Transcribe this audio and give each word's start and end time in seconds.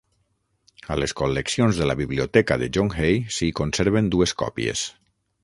A 0.95 0.95
les 1.01 1.13
col·leccions 1.19 1.81
de 1.81 1.87
la 1.89 1.97
Biblioteca 1.99 2.57
de 2.63 2.71
John 2.79 2.91
Hay 2.97 3.21
s'hi 3.37 3.51
conserven 3.61 4.11
dues 4.17 4.35
còpies. 4.43 4.89